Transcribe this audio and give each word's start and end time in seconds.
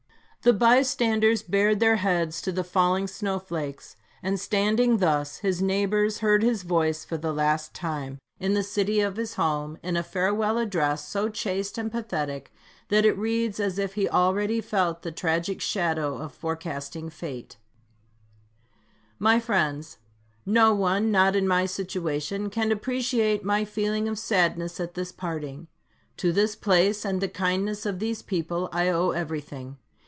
The 0.43 0.53
by 0.53 0.81
standers 0.81 1.43
bared 1.43 1.79
their 1.79 1.97
heads 1.97 2.41
to 2.41 2.51
the 2.51 2.63
falling 2.63 3.05
snow 3.05 3.37
flakes, 3.37 3.95
and 4.23 4.39
standing 4.39 4.97
thus, 4.97 5.37
his 5.37 5.61
neighbors 5.61 6.17
heard 6.17 6.41
his 6.41 6.63
voice 6.63 7.05
for 7.05 7.15
the 7.15 7.31
last 7.31 7.75
time, 7.75 8.17
in 8.39 8.55
the 8.55 8.63
city 8.63 9.01
of 9.01 9.17
his 9.17 9.35
home, 9.35 9.77
in 9.83 9.95
a 9.95 10.01
farewell 10.01 10.55
address1 10.55 10.97
so 10.97 11.29
chaste 11.29 11.77
and 11.77 11.91
pathetic, 11.91 12.51
that 12.89 13.05
it 13.05 13.19
reads 13.19 13.59
as 13.59 13.77
if 13.77 13.93
he 13.93 14.09
already 14.09 14.61
felt 14.61 15.03
the 15.03 15.11
tragic 15.11 15.61
shadow 15.61 16.17
of 16.17 16.33
forecasting 16.33 17.11
fate: 17.11 17.57
My 19.19 19.39
friends: 19.39 19.99
no 20.43 20.73
one, 20.73 21.11
not 21.11 21.35
in 21.35 21.47
my 21.47 21.67
situation, 21.67 22.49
can 22.49 22.71
appreciate 22.71 23.45
my 23.45 23.63
feeling 23.63 24.07
of 24.07 24.17
sadness 24.17 24.79
at 24.79 24.95
this 24.95 25.11
parting. 25.11 25.67
To 26.17 26.31
this 26.33 26.55
place, 26.55 27.05
and 27.05 27.21
the 27.21 27.29
kindness 27.29 27.85
of 27.85 27.99
these 27.99 28.23
people, 28.23 28.69
I 28.71 28.89
owe 28.89 29.11
everything. 29.11 29.77